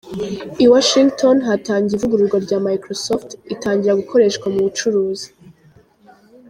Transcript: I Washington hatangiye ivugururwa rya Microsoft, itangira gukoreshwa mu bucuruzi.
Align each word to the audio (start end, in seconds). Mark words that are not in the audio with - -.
I 0.63 0.65
Washington 0.73 1.35
hatangiye 1.47 1.95
ivugururwa 1.97 2.37
rya 2.45 2.57
Microsoft, 2.67 3.27
itangira 3.53 3.99
gukoreshwa 4.01 4.45
mu 4.53 4.59
bucuruzi. 4.65 5.27